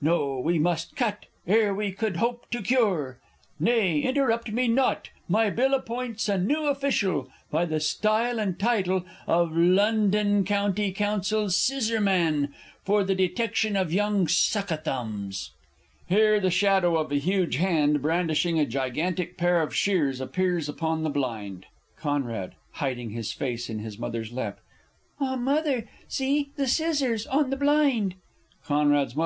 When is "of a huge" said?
16.96-17.56